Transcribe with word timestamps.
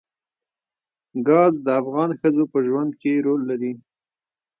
ګاز 1.27 1.53
د 1.65 1.67
افغان 1.81 2.09
ښځو 2.19 2.43
په 2.51 2.59
ژوند 2.67 2.91
کې 3.01 3.23
رول 3.25 3.41
لري. 3.49 3.73